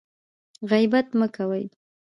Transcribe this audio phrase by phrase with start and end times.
[0.69, 1.65] غیبت مه کوئ